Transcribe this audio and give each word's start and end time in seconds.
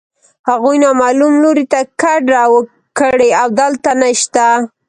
هغوی 0.49 0.75
نامعلوم 0.83 1.33
لوري 1.43 1.65
ته 1.71 1.79
کډه 2.01 2.41
کړې 2.99 3.29
او 3.41 3.47
دلته 3.59 3.89
نشته 4.01 4.45